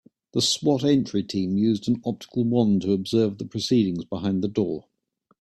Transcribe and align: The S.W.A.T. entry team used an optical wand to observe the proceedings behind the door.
The 0.31 0.39
S.W.A.T. 0.39 0.91
entry 0.91 1.21
team 1.21 1.59
used 1.59 1.87
an 1.87 2.01
optical 2.03 2.43
wand 2.43 2.81
to 2.81 2.91
observe 2.91 3.37
the 3.37 3.45
proceedings 3.45 4.03
behind 4.03 4.43
the 4.43 4.47
door. 4.47 4.85